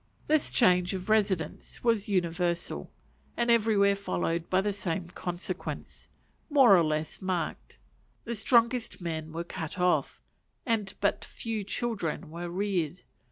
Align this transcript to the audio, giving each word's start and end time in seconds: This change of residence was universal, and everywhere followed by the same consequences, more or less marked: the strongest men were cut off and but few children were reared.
This 0.25 0.49
change 0.49 0.95
of 0.95 1.11
residence 1.11 1.83
was 1.83 2.09
universal, 2.09 2.89
and 3.37 3.51
everywhere 3.51 3.93
followed 3.95 4.49
by 4.49 4.59
the 4.61 4.73
same 4.73 5.09
consequences, 5.09 6.07
more 6.49 6.75
or 6.75 6.83
less 6.83 7.21
marked: 7.21 7.77
the 8.23 8.35
strongest 8.35 8.99
men 8.99 9.31
were 9.31 9.43
cut 9.43 9.77
off 9.77 10.19
and 10.65 10.91
but 11.01 11.23
few 11.23 11.63
children 11.63 12.31
were 12.31 12.49
reared. 12.49 13.01